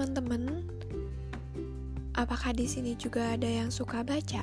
[0.00, 0.64] teman-teman,
[2.16, 4.40] apakah di sini juga ada yang suka baca?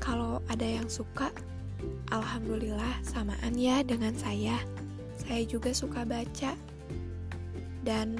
[0.00, 1.28] Kalau ada yang suka,
[2.08, 4.56] alhamdulillah samaan ya dengan saya.
[5.20, 6.56] Saya juga suka baca.
[7.84, 8.16] Dan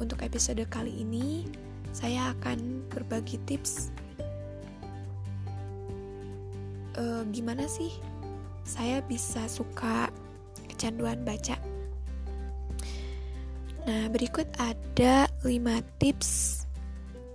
[0.00, 1.44] untuk episode kali ini,
[1.92, 3.92] saya akan berbagi tips
[6.96, 7.92] uh, gimana sih
[8.64, 10.08] saya bisa suka
[10.64, 11.60] kecanduan baca.
[13.86, 16.62] Nah, berikut ada 5 tips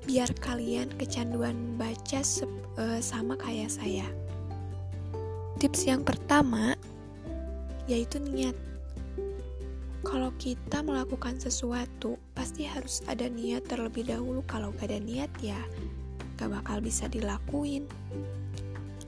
[0.04, 2.20] biar kalian kecanduan baca
[2.76, 4.04] uh, sama kayak saya.
[5.64, 6.76] Tips yang pertama
[7.88, 8.54] yaitu niat.
[10.04, 14.44] Kalau kita melakukan sesuatu, pasti harus ada niat terlebih dahulu.
[14.44, 15.60] Kalau gak ada niat ya,
[16.36, 17.88] gak bakal bisa dilakuin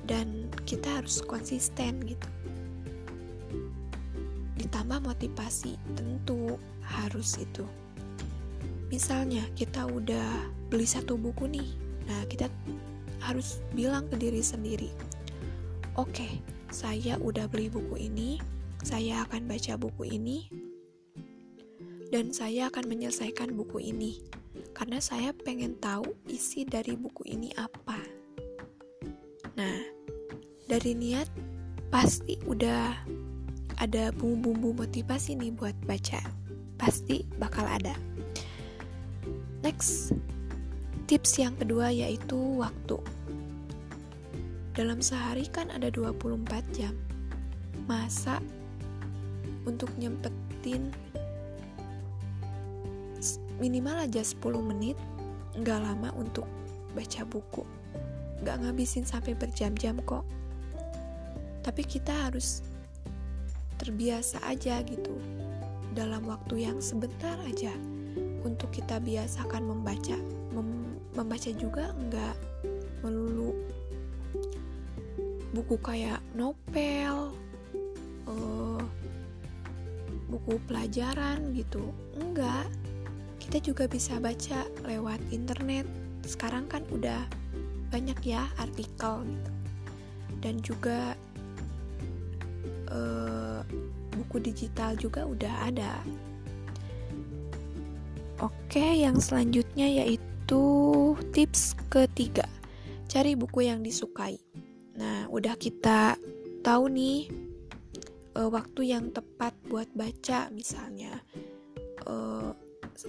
[0.07, 2.27] dan kita harus konsisten gitu
[4.83, 7.63] ditambah motivasi tentu harus itu.
[8.91, 11.69] Misalnya kita udah beli satu buku nih
[12.03, 12.51] nah kita
[13.23, 14.89] harus bilang ke diri sendiri
[15.95, 16.41] oke okay,
[16.73, 18.41] saya udah beli buku ini
[18.81, 20.49] saya akan baca buku ini
[22.09, 24.17] dan saya akan menyelesaikan buku ini
[24.73, 27.97] karena saya pengen tahu isi dari buku ini apa.
[29.53, 29.77] Nah,
[30.65, 31.29] dari niat
[31.89, 33.05] pasti udah
[33.79, 36.21] ada bumbu-bumbu motivasi nih buat baca.
[36.77, 37.95] Pasti bakal ada.
[39.63, 40.11] Next,
[41.07, 42.99] tips yang kedua yaitu waktu.
[44.73, 46.97] Dalam sehari kan ada 24 jam.
[47.85, 48.41] Masa
[49.63, 50.91] untuk nyempetin
[53.63, 54.97] minimal aja 10 menit
[55.55, 56.43] nggak lama untuk
[56.91, 57.63] baca buku
[58.43, 60.27] gak ngabisin sampai berjam-jam kok
[61.63, 62.59] tapi kita harus
[63.83, 65.19] terbiasa aja gitu.
[65.91, 67.75] Dalam waktu yang sebentar aja
[68.47, 70.15] untuk kita biasakan membaca.
[70.55, 72.35] Mem membaca juga nggak
[73.05, 73.53] melulu
[75.53, 77.35] buku kayak novel
[78.25, 78.81] uh,
[80.31, 81.93] buku pelajaran gitu.
[82.17, 82.65] Enggak
[83.37, 85.85] kita juga bisa baca lewat internet.
[86.25, 87.27] Sekarang kan udah
[87.93, 89.51] banyak ya artikel gitu.
[90.41, 91.13] Dan juga
[92.89, 93.61] uh,
[94.33, 96.01] buku digital juga udah ada.
[98.41, 100.65] Oke yang selanjutnya yaitu
[101.29, 102.49] tips ketiga.
[103.05, 104.41] Cari buku yang disukai.
[104.97, 106.17] Nah udah kita
[106.65, 107.29] tahu nih
[108.33, 111.21] uh, waktu yang tepat buat baca misalnya.
[112.09, 112.57] Uh,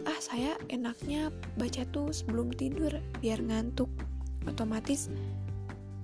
[0.05, 3.89] ah saya enaknya baca tuh sebelum tidur biar ngantuk
[4.45, 5.09] otomatis.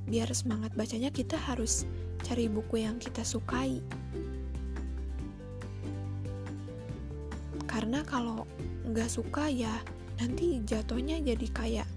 [0.08, 1.84] Biar semangat bacanya kita harus
[2.25, 3.84] cari buku yang kita sukai
[7.81, 8.45] karena kalau
[8.85, 9.73] nggak suka ya
[10.21, 11.89] nanti jatuhnya jadi kayak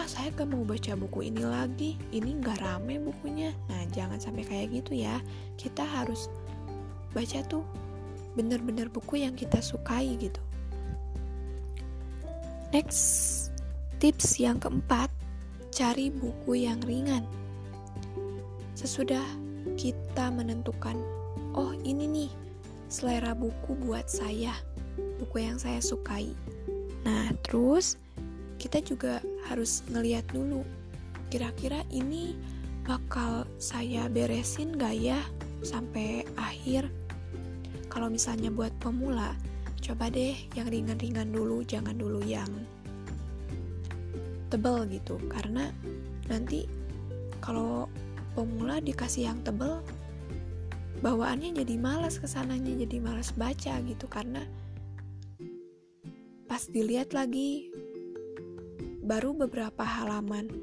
[0.00, 2.00] ah saya gak mau baca buku ini lagi.
[2.08, 3.52] Ini nggak rame bukunya.
[3.68, 5.20] Nah jangan sampai kayak gitu ya.
[5.60, 6.32] Kita harus
[7.12, 7.68] baca tuh
[8.32, 10.40] bener-bener buku yang kita sukai gitu.
[12.72, 13.52] Next
[14.00, 15.12] tips yang keempat
[15.68, 17.28] cari buku yang ringan.
[18.72, 19.28] Sesudah
[19.76, 20.96] kita menentukan,
[21.52, 22.30] oh ini nih
[22.88, 24.54] selera buku buat saya,
[25.20, 26.32] buku yang saya sukai.
[27.04, 28.00] Nah, terus
[28.56, 30.64] kita juga harus ngeliat dulu,
[31.28, 32.32] kira-kira ini
[32.84, 35.20] bakal saya beresin gak ya
[35.64, 36.88] sampai akhir.
[37.92, 39.36] Kalau misalnya buat pemula,
[39.84, 42.48] coba deh yang ringan-ringan dulu, jangan dulu yang
[44.54, 45.74] tebal gitu karena
[46.30, 46.70] nanti
[47.42, 47.90] kalau
[48.38, 49.82] pemula dikasih yang tebal
[51.02, 54.46] bawaannya jadi malas ke sananya jadi malas baca gitu karena
[56.54, 57.66] pas dilihat lagi
[59.02, 60.62] baru beberapa halaman.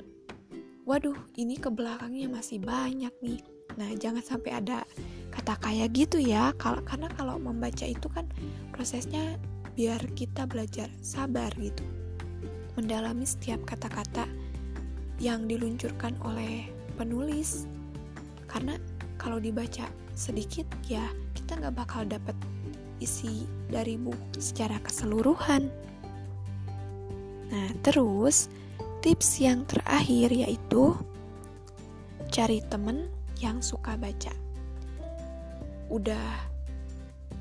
[0.87, 3.43] Waduh ini ke belakangnya masih banyak nih.
[3.75, 4.87] Nah jangan sampai ada
[5.35, 6.55] kata kayak gitu ya.
[6.55, 8.23] Kalau karena kalau membaca itu kan
[8.71, 9.35] prosesnya
[9.75, 11.83] biar kita belajar sabar gitu.
[12.79, 14.31] Mendalami setiap kata-kata
[15.19, 17.67] yang diluncurkan oleh penulis.
[18.47, 18.79] Karena
[19.19, 21.03] kalau dibaca sedikit ya
[21.35, 22.39] kita nggak bakal dapat
[23.01, 25.67] isi dari buku secara keseluruhan.
[27.51, 28.47] Nah terus
[29.01, 30.93] tips yang terakhir yaitu
[32.31, 33.09] cari temen
[33.41, 34.31] yang suka baca.
[35.91, 36.47] Udah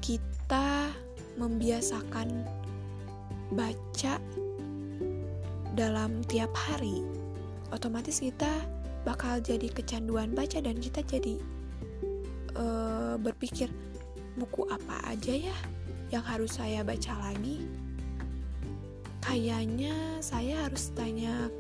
[0.03, 0.91] kita
[1.39, 2.43] membiasakan
[3.55, 4.19] baca
[5.79, 7.05] dalam tiap hari,
[7.71, 8.51] otomatis kita
[9.07, 11.41] bakal jadi kecanduan baca dan kita jadi
[12.59, 13.71] uh, berpikir
[14.39, 15.57] buku apa aja ya
[16.11, 17.63] yang harus saya baca lagi.
[19.21, 19.95] kayaknya
[20.25, 21.53] saya harus tanya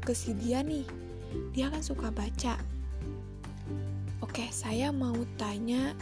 [0.00, 0.86] ke si dia nih.
[1.52, 2.56] Dia kan suka baca.
[4.24, 5.92] Oke saya mau tanya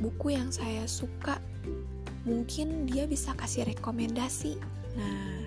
[0.00, 1.36] buku yang saya suka.
[2.24, 4.56] Mungkin dia bisa kasih rekomendasi.
[4.96, 5.44] Nah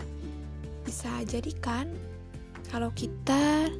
[0.83, 1.87] bisa jadi kan?
[2.69, 3.71] Kalau kita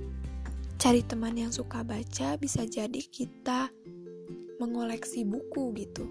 [0.80, 3.69] cari teman yang suka baca bisa jadi kita
[4.63, 6.07] mengoleksi buku gitu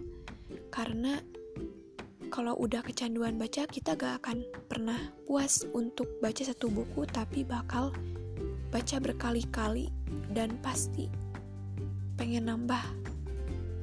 [0.68, 1.24] karena
[2.28, 7.96] kalau udah kecanduan baca kita gak akan pernah puas untuk baca satu buku tapi bakal
[8.68, 9.88] baca berkali-kali
[10.36, 11.08] dan pasti
[12.20, 12.80] pengen nambah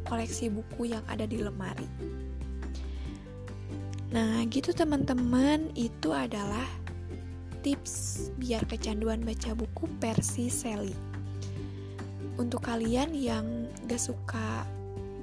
[0.09, 1.85] koleksi buku yang ada di lemari.
[4.09, 6.65] Nah, gitu teman-teman, itu adalah
[7.61, 10.97] tips biar kecanduan baca buku versi Sally.
[12.39, 14.63] Untuk kalian yang gak suka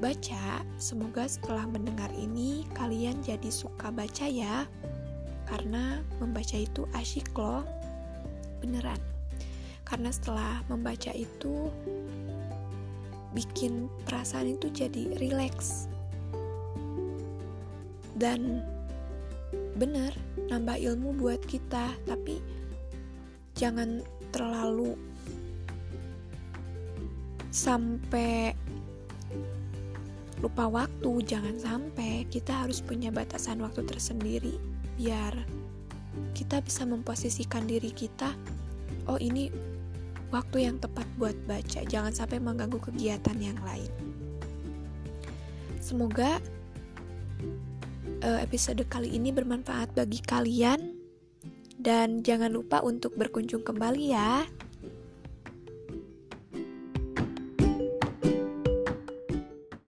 [0.05, 4.69] baca, semoga setelah mendengar ini kalian jadi suka baca ya.
[5.49, 7.65] Karena membaca itu asyik loh.
[8.61, 9.01] Beneran
[9.87, 11.71] karena setelah membaca itu
[13.33, 15.87] bikin perasaan itu jadi rileks
[18.19, 18.67] dan
[19.79, 20.11] bener
[20.51, 22.43] nambah ilmu buat kita tapi
[23.55, 24.03] jangan
[24.35, 24.99] terlalu
[27.57, 28.53] sampai
[30.45, 34.61] lupa waktu jangan sampai kita harus punya batasan waktu tersendiri
[35.01, 35.33] biar
[36.37, 38.37] kita bisa memposisikan diri kita
[39.09, 39.49] oh ini
[40.35, 43.91] waktu yang tepat buat baca, jangan sampai mengganggu kegiatan yang lain.
[45.79, 46.43] Semoga
[48.27, 50.99] uh, episode kali ini bermanfaat bagi kalian,
[51.79, 54.43] dan jangan lupa untuk berkunjung kembali ya.